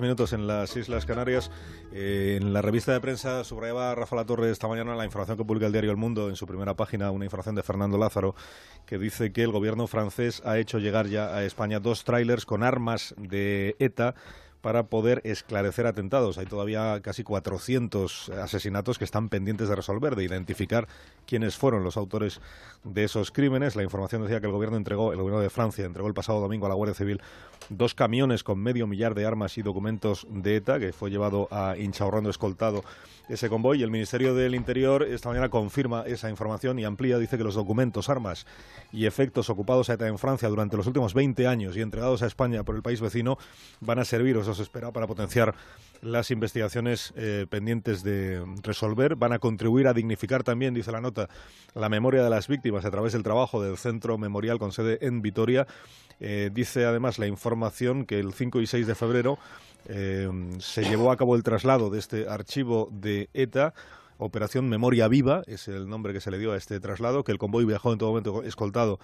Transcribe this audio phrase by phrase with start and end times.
[0.00, 1.50] minutos en las Islas Canarias.
[1.92, 5.44] Eh, en la revista de prensa subrayaba Rafa La Torre esta mañana la información que
[5.44, 8.34] publica el diario El Mundo en su primera página, una información de Fernando Lázaro,
[8.86, 12.62] que dice que el gobierno francés ha hecho llegar ya a España dos trailers con
[12.62, 14.14] armas de ETA
[14.60, 16.38] para poder esclarecer atentados.
[16.38, 20.88] Hay todavía casi 400 asesinatos que están pendientes de resolver, de identificar
[21.26, 22.40] quiénes fueron los autores
[22.84, 23.76] de esos crímenes.
[23.76, 26.66] La información decía que el gobierno entregó, el gobierno de Francia entregó el pasado domingo
[26.66, 27.20] a la Guardia Civil
[27.70, 31.76] dos camiones con medio millar de armas y documentos de ETA, que fue llevado a
[31.76, 32.82] Inchaurrando escoltado
[33.28, 33.80] ese convoy.
[33.80, 37.54] Y el Ministerio del Interior esta mañana confirma esa información y amplía, dice que los
[37.54, 38.46] documentos, armas
[38.92, 42.26] y efectos ocupados a ETA en Francia durante los últimos 20 años y entregados a
[42.26, 43.38] España por el país vecino
[43.80, 45.54] van a servir, o se espera, para potenciar
[46.00, 49.16] las investigaciones eh, pendientes de resolver.
[49.16, 51.28] Van a contribuir a dignificar también, dice la nota,
[51.74, 55.22] la memoria de las víctimas a través del trabajo del Centro Memorial con sede en
[55.22, 55.66] Vitoria.
[56.20, 59.38] Eh, dice además la información que el 5 y 6 de febrero
[59.86, 63.74] eh, se llevó a cabo el traslado de este archivo de ETA.
[64.18, 67.38] Operación Memoria Viva es el nombre que se le dio a este traslado, que el
[67.38, 68.98] convoy viajó en todo momento escoltado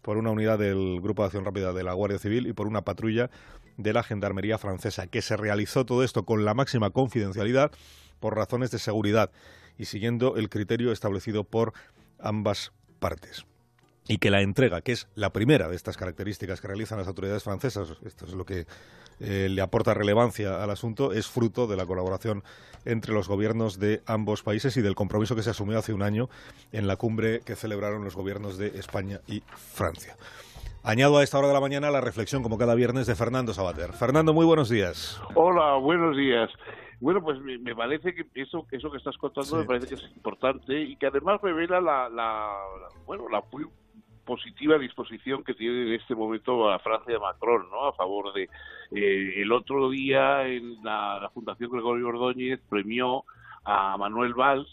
[0.00, 2.82] por una unidad del Grupo de Acción Rápida de la Guardia Civil y por una
[2.82, 3.30] patrulla
[3.76, 7.72] de la Gendarmería francesa, que se realizó todo esto con la máxima confidencialidad
[8.20, 9.30] por razones de seguridad
[9.78, 11.72] y siguiendo el criterio establecido por
[12.18, 13.46] ambas partes
[14.10, 17.44] y que la entrega, que es la primera de estas características que realizan las autoridades
[17.44, 18.66] francesas, esto es lo que
[19.20, 22.42] eh, le aporta relevancia al asunto, es fruto de la colaboración
[22.84, 26.28] entre los gobiernos de ambos países y del compromiso que se asumió hace un año
[26.72, 30.16] en la cumbre que celebraron los gobiernos de España y Francia.
[30.82, 33.92] Añado a esta hora de la mañana la reflexión, como cada viernes, de Fernando Sabater.
[33.92, 35.20] Fernando, muy buenos días.
[35.34, 36.50] Hola, buenos días.
[37.00, 40.80] Bueno, pues me, parece que eso, eso que estás contando me parece que es importante
[40.80, 42.50] y que además revela la, la,
[43.06, 43.42] bueno, la
[44.24, 47.88] positiva disposición que tiene en este momento la Francia de Macron, ¿no?
[47.88, 48.44] A favor de
[48.92, 53.24] eh, el otro día en la, Fundación Gregorio Ordóñez premió
[53.64, 54.68] a Manuel Valls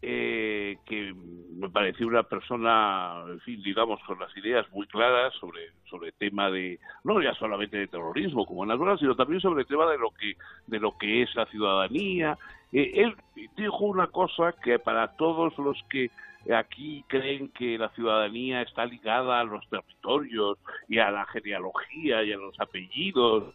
[0.00, 5.72] eh, que me pareció una persona, en fin, digamos, con las ideas muy claras sobre
[5.90, 9.62] sobre el tema de no ya solamente de terrorismo como en las sino también sobre
[9.62, 10.36] el tema de lo que
[10.66, 12.38] de lo que es la ciudadanía.
[12.72, 13.16] Eh, él
[13.56, 16.10] dijo una cosa que para todos los que
[16.54, 20.58] aquí creen que la ciudadanía está ligada a los territorios
[20.88, 23.54] y a la genealogía y a los apellidos.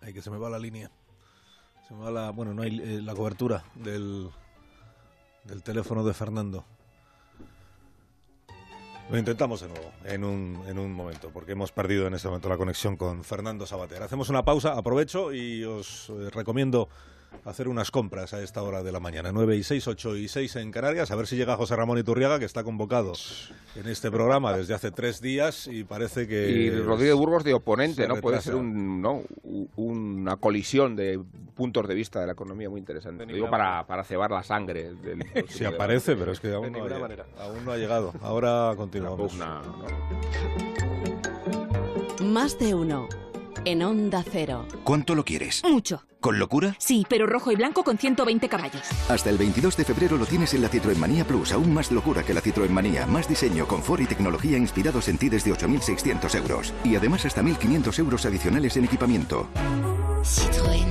[0.00, 0.90] Ay, que se me va la línea.
[1.90, 4.30] Bueno, no hay eh, la cobertura del,
[5.44, 6.64] del teléfono de Fernando.
[9.10, 12.48] Lo intentamos de nuevo en un, en un momento, porque hemos perdido en este momento
[12.48, 14.00] la conexión con Fernando Sabater.
[14.04, 16.88] Hacemos una pausa, aprovecho y os eh, recomiendo
[17.44, 19.32] hacer unas compras a esta hora de la mañana.
[19.32, 21.10] 9 y 6, 8 y 6 en Canarias.
[21.10, 23.12] A ver si llega José Ramón Iturriaga, que está convocado
[23.76, 26.50] en este programa desde hace tres días y parece que...
[26.50, 28.16] Y Rodríguez Burgos de oponente, ¿no?
[28.16, 29.22] Puede ser un, ¿no?
[29.76, 31.20] una colisión de
[31.54, 33.26] puntos de vista de la economía muy interesante.
[33.26, 34.94] Digo para, para cebar la sangre.
[34.94, 38.12] Del si aparece, pero es que aún, no ha, aún no ha llegado.
[38.22, 39.34] Ahora continuamos.
[42.22, 43.08] Más de uno
[43.64, 44.66] en Onda Cero.
[44.84, 45.62] ¿Cuánto lo quieres?
[45.64, 46.02] Mucho.
[46.20, 46.76] ¿Con locura?
[46.78, 48.82] Sí, pero rojo y blanco con 120 caballos.
[49.08, 52.22] Hasta el 22 de febrero lo tienes en la Citroën Manía Plus, aún más locura
[52.22, 56.74] que la Citroën Manía, más diseño, confort y tecnología inspirados en ti desde 8.600 euros.
[56.84, 59.48] Y además hasta 1.500 euros adicionales en equipamiento.
[60.22, 60.86] Citroën.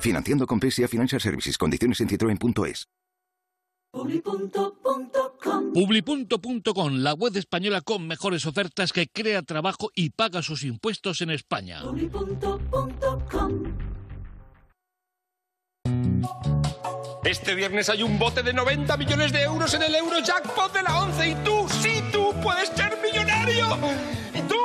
[0.00, 2.86] Financiando con PSA Financial Services, condiciones en citroen.es.
[5.74, 11.30] Publi.com, la web española con mejores ofertas que crea trabajo y paga sus impuestos en
[11.30, 11.80] España.
[17.24, 21.02] Este viernes hay un bote de 90 millones de euros en el Eurojackpot de la
[21.02, 23.66] 11 y tú, sí, tú puedes ser millonario.
[24.34, 24.56] Y tú,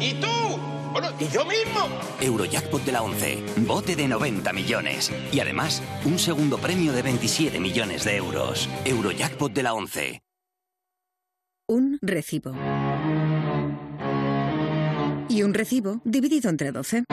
[0.00, 0.58] y tú,
[0.92, 1.88] bueno, y yo mismo.
[2.20, 7.60] Eurojackpot de la 11, bote de 90 millones y además un segundo premio de 27
[7.60, 8.68] millones de euros.
[8.84, 10.22] Eurojackpot de la 11.
[11.68, 12.52] Un recibo.
[15.28, 17.04] Y un recibo dividido entre 12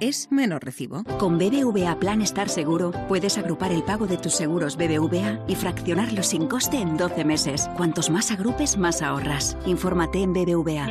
[0.00, 1.04] es menos recibo.
[1.18, 6.22] Con BBVA Plan Estar Seguro puedes agrupar el pago de tus seguros BBVA y fraccionarlo
[6.22, 7.68] sin coste en 12 meses.
[7.76, 9.56] Cuantos más agrupes, más ahorras.
[9.66, 10.86] Infórmate en BBVA.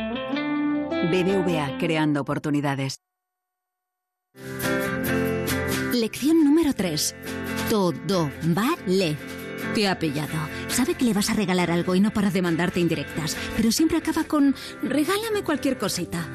[1.10, 3.00] BBVA, creando oportunidades.
[5.92, 7.14] Lección número 3.
[7.70, 9.16] Todo vale.
[9.74, 10.34] Te ha pillado.
[10.68, 13.98] Sabe que le vas a regalar algo y no para de mandarte indirectas, pero siempre
[13.98, 16.26] acaba con regálame cualquier cosita.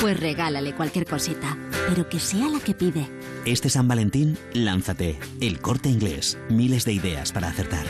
[0.00, 1.56] Pues regálale cualquier cosita,
[1.88, 3.06] pero que sea la que pide.
[3.46, 5.16] Este San Valentín, lánzate.
[5.40, 6.38] El corte inglés.
[6.50, 7.86] Miles de ideas para acertar.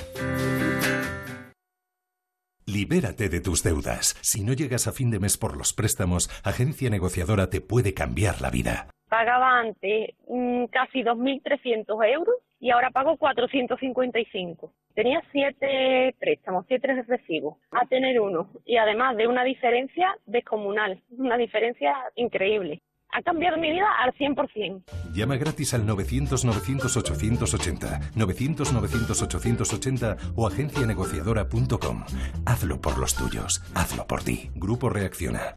[2.67, 4.17] Libérate de tus deudas.
[4.23, 8.41] Si no llegas a fin de mes por los préstamos, Agencia Negociadora te puede cambiar
[8.41, 8.89] la vida.
[9.09, 14.73] Pagaba antes mm, casi 2.300 euros y ahora pago 455.
[14.95, 18.49] Tenía siete préstamos, siete recibos, a tener uno.
[18.65, 22.81] Y además de una diferencia descomunal, una diferencia increíble
[23.15, 24.83] ha cambiado mi vida al 100%.
[25.15, 32.05] Llama gratis al 900-900-880, 900-900-880 o agencianegociadora.com.
[32.45, 34.51] Hazlo por los tuyos, hazlo por ti.
[34.55, 35.57] Grupo Reacciona.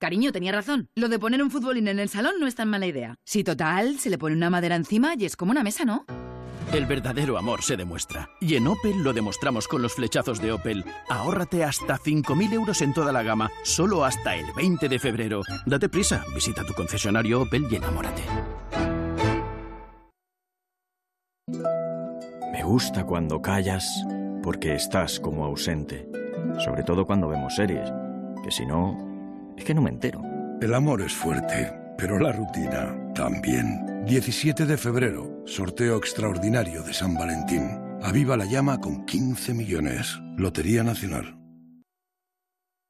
[0.00, 0.88] Cariño, tenía razón.
[0.94, 3.16] Lo de poner un futbolín en el salón no es tan mala idea.
[3.22, 6.06] Si total, se le pone una madera encima y es como una mesa, ¿no?
[6.72, 8.30] El verdadero amor se demuestra.
[8.40, 10.84] Y en Opel lo demostramos con los flechazos de Opel.
[11.08, 15.42] Ahórrate hasta 5.000 euros en toda la gama, solo hasta el 20 de febrero.
[15.66, 18.22] Date prisa, visita tu concesionario Opel y enamórate.
[22.52, 24.04] Me gusta cuando callas
[24.40, 26.08] porque estás como ausente.
[26.64, 27.92] Sobre todo cuando vemos series.
[28.44, 28.96] Que si no,
[29.56, 30.22] es que no me entero.
[30.62, 33.89] El amor es fuerte, pero la rutina también.
[34.06, 37.78] 17 de febrero, sorteo extraordinario de San Valentín.
[38.02, 40.18] Aviva la llama con 15 millones.
[40.36, 41.39] Lotería Nacional.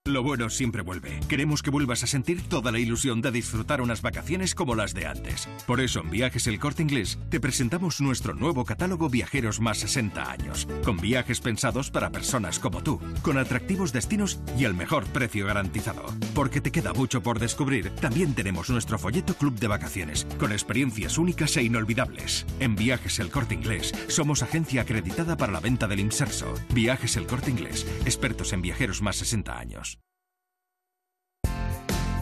[0.07, 1.21] Lo bueno siempre vuelve.
[1.29, 5.07] Queremos que vuelvas a sentir toda la ilusión de disfrutar unas vacaciones como las de
[5.07, 5.47] antes.
[5.67, 10.33] Por eso en Viajes El Corte Inglés te presentamos nuestro nuevo catálogo Viajeros más 60
[10.33, 15.47] años, con viajes pensados para personas como tú, con atractivos destinos y el mejor precio
[15.47, 16.07] garantizado.
[16.35, 21.19] Porque te queda mucho por descubrir, también tenemos nuestro folleto Club de Vacaciones, con experiencias
[21.19, 22.47] únicas e inolvidables.
[22.59, 26.55] En Viajes El Corte Inglés somos agencia acreditada para la venta del inserso.
[26.73, 30.00] Viajes El Corte Inglés, expertos en viajeros más 60 años.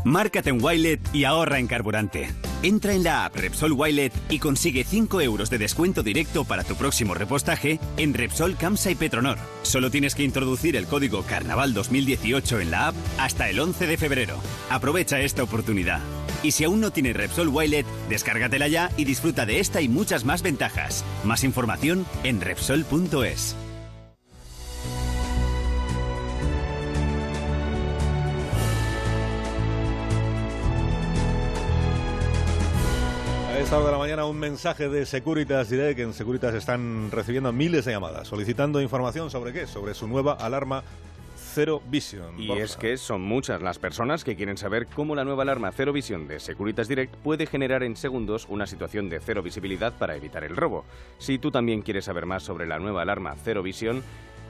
[0.08, 2.31] Márcate en Wilet y ahorra en carburante.
[2.62, 6.76] Entra en la app Repsol Wilet y consigue 5 euros de descuento directo para tu
[6.76, 9.37] próximo repostaje en Repsol, Camsa y Petronor.
[9.60, 13.99] Solo tienes que introducir el código Carnaval 2018 en la app hasta el 11 de
[13.99, 14.38] febrero.
[14.70, 16.00] Aprovecha esta oportunidad.
[16.43, 20.25] Y si aún no tienes Repsol Wilet, descárgatela ya y disfruta de esta y muchas
[20.25, 21.05] más ventajas.
[21.22, 23.56] Más información en Repsol.es.
[33.58, 37.10] A esta hora de la mañana un mensaje de Securitas Direct, que en Securitas están
[37.10, 40.84] recibiendo miles de llamadas solicitando información sobre qué, sobre su nueva alarma
[41.55, 42.38] Zero Vision.
[42.38, 45.93] Y es que son muchas las personas que quieren saber cómo la nueva alarma Zero
[45.93, 50.44] Vision de Securitas Direct puede generar en segundos una situación de cero visibilidad para evitar
[50.44, 50.84] el robo.
[51.19, 54.05] Si tú también quieres saber más sobre la nueva alarma Zero Vision,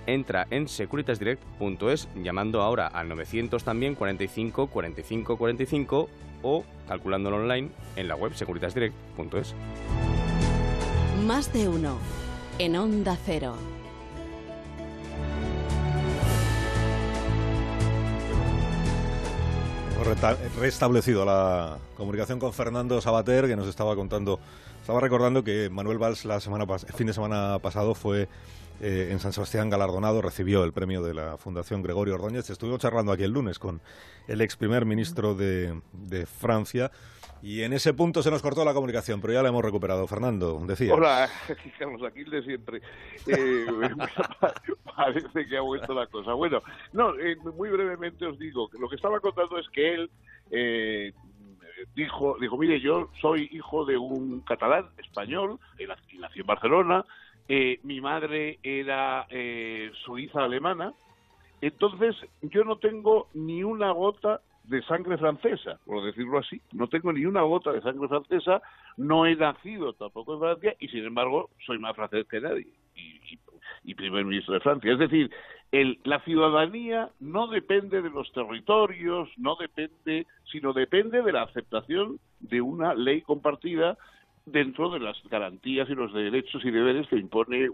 [0.09, 6.09] entra en securitasdirect.es llamando ahora al 900 también 45 45 45
[6.43, 9.55] o calculándolo online en la web securitasdirect.es.
[11.27, 11.99] Más de uno
[12.59, 13.55] en Onda Cero.
[19.93, 24.39] Hemos restablecido la comunicación con Fernando Sabater, que nos estaba contando,
[24.81, 28.29] estaba recordando que Manuel Valls la semana el fin de semana pasado fue
[28.81, 32.49] eh, en San Sebastián galardonado, recibió el premio de la Fundación Gregorio Ordóñez.
[32.51, 33.81] Estuvimos charlando aquí el lunes con
[34.29, 35.81] el ex primer ministro de,
[36.27, 36.91] Francia.
[37.41, 40.07] Y en ese punto se nos cortó la comunicación, pero ya la hemos recuperado.
[40.07, 40.93] Fernando, decía.
[40.95, 42.81] Hola, de siempre.
[43.27, 43.67] Eh,
[44.97, 46.33] parece que ha vuelto la cosa.
[46.35, 46.61] Bueno,
[46.93, 50.11] no, eh, muy brevemente os digo que lo que estaba contando es que él
[50.51, 51.13] eh,
[51.95, 55.87] dijo, dijo, mire, yo soy hijo de un catalán español, y
[56.19, 57.05] nací en Barcelona,
[57.49, 60.93] eh, mi madre era eh, suiza alemana,
[61.61, 67.13] entonces yo no tengo ni una gota de sangre francesa, por decirlo así, no tengo
[67.13, 68.61] ni una gota de sangre francesa,
[68.99, 72.67] no he nacido tampoco en Francia y sin embargo soy más francés que nadie
[73.85, 74.93] y, primer ministro de Francia.
[74.93, 75.31] Es decir,
[75.73, 82.21] el, la ciudadanía no depende de los territorios, no depende, sino depende de la aceptación
[82.41, 83.97] de una ley compartida
[84.51, 87.69] dentro de las garantías y los derechos y deberes que impone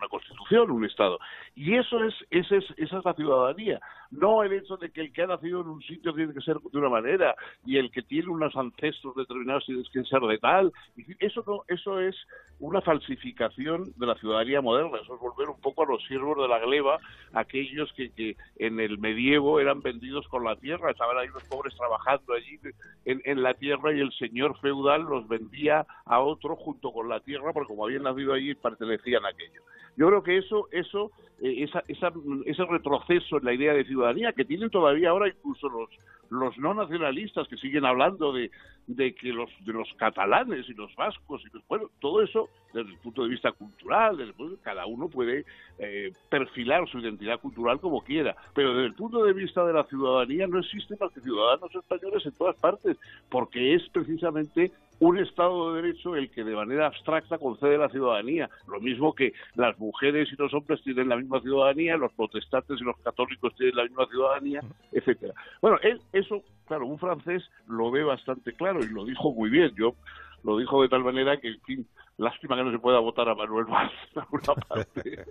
[0.00, 1.18] una constitución, un Estado.
[1.54, 3.80] Y eso es, esa es, esa es la ciudadanía,
[4.10, 6.56] no el hecho de que el que ha nacido en un sitio tiene que ser
[6.58, 10.72] de una manera y el que tiene unos ancestros determinados tiene que ser de tal.
[11.20, 12.16] Eso no, eso es
[12.58, 16.48] una falsificación de la ciudadanía moderna, eso es volver un poco a los siervos de
[16.48, 16.98] la gleba,
[17.32, 21.74] aquellos que, que en el medievo eran vendidos con la tierra, estaban ahí los pobres
[21.76, 22.58] trabajando allí
[23.04, 27.20] en, en la tierra y el señor feudal los vendía a otro junto con la
[27.20, 29.62] tierra, porque como habían nacido allí pertenecían a aquello.
[30.00, 31.10] Yo creo que eso, eso,
[31.42, 31.84] eh, esa,
[32.46, 35.90] ese retroceso en la idea de ciudadanía que tienen todavía ahora incluso los
[36.30, 38.50] los no nacionalistas que siguen hablando de,
[38.86, 42.98] de que los de los catalanes y los vascos y bueno todo eso desde el
[42.98, 45.44] punto de vista cultural desde cada uno puede
[45.78, 49.84] eh, perfilar su identidad cultural como quiera pero desde el punto de vista de la
[49.84, 52.96] ciudadanía no existe más que ciudadanos españoles en todas partes
[53.28, 58.50] porque es precisamente un Estado de Derecho el que de manera abstracta concede la ciudadanía.
[58.68, 62.84] Lo mismo que las mujeres y los hombres tienen la misma ciudadanía, los protestantes y
[62.84, 64.60] los católicos tienen la misma ciudadanía,
[64.92, 65.32] etcétera.
[65.62, 65.78] Bueno,
[66.12, 69.72] eso, claro, un francés lo ve bastante claro y lo dijo muy bien.
[69.74, 69.94] Yo
[70.42, 73.34] lo dijo de tal manera que, en fin, lástima que no se pueda votar a
[73.34, 75.24] Manuel Valls en alguna parte.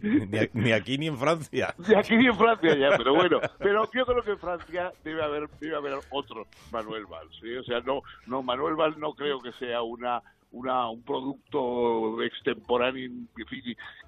[0.54, 1.74] ni, aquí ni en Francia.
[1.86, 3.40] Ni aquí ni en Francia ya, pero bueno.
[3.58, 7.40] Pero yo creo que en Francia debe haber, debe haber otro Manuel Valls.
[7.60, 10.22] O sea, no, no, Manuel Valls no creo que sea una
[10.54, 13.10] una, un producto extemporáneo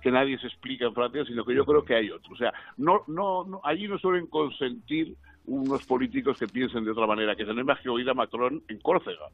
[0.00, 2.32] que nadie se explica en Francia, sino que yo creo que hay otro.
[2.32, 7.06] O sea, no, no, no allí no suelen consentir unos políticos que piensen de otra
[7.06, 9.28] manera, que tenemos que oír a Macron en Córcega.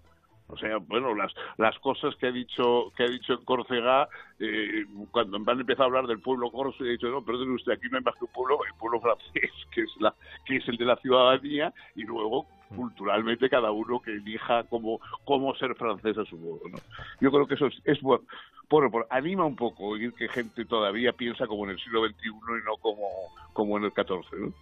[0.52, 4.06] O sea, bueno, las, las cosas que ha dicho que ha dicho en Córcega,
[4.38, 7.88] eh, cuando han empezado a hablar del pueblo corso, he dicho, no, perdón usted, aquí
[7.90, 10.76] no hay más que un pueblo, el pueblo francés, que es, la, que es el
[10.76, 16.24] de la ciudadanía, y luego culturalmente cada uno que elija cómo, cómo ser francés a
[16.26, 16.60] su modo.
[16.70, 16.78] ¿no?
[17.20, 18.24] Yo creo que eso es, es bueno.
[18.68, 22.64] Bueno, anima un poco oír que gente todavía piensa como en el siglo XXI y
[22.64, 23.06] no como,
[23.52, 24.38] como en el XIV.
[24.38, 24.52] ¿no?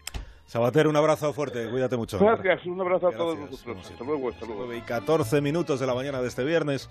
[0.50, 2.18] Sabater, un abrazo fuerte, cuídate mucho.
[2.18, 3.88] Gracias, un abrazo a todos nosotros.
[3.88, 4.74] Hasta luego, hasta luego.
[4.74, 6.90] y 14 minutos de la mañana de este viernes.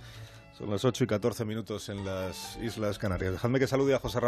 [0.54, 3.34] Son las 8 y 14 minutos en las Islas Canarias.
[3.34, 4.18] Dejadme que salude a José